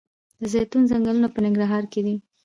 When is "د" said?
0.39-0.41